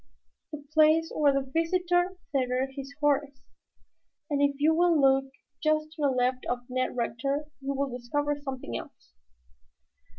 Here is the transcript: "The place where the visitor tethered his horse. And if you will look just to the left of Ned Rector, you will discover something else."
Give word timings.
"The 0.51 0.63
place 0.73 1.11
where 1.13 1.31
the 1.31 1.47
visitor 1.51 2.17
tethered 2.31 2.71
his 2.73 2.91
horse. 2.99 3.39
And 4.31 4.41
if 4.41 4.55
you 4.59 4.73
will 4.73 4.99
look 4.99 5.31
just 5.63 5.91
to 5.91 6.01
the 6.01 6.09
left 6.09 6.43
of 6.47 6.67
Ned 6.69 6.97
Rector, 6.97 7.45
you 7.61 7.75
will 7.75 7.95
discover 7.95 8.35
something 8.35 8.75
else." 8.75 9.13